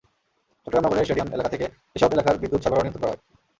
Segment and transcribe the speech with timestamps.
[0.67, 1.65] চট্টগ্রাম নগরের স্টেডিয়াম এলাকা থেকে
[1.95, 3.21] এসব এলাকার বিদ্যুত্ সরবরাহ নিয়ন্ত্রণ করা হয়।